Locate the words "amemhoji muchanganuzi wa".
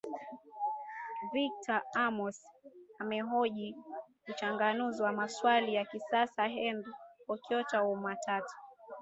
3.01-5.11